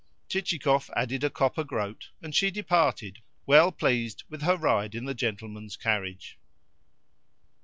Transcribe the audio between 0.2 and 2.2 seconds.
Chichikov added a copper groat,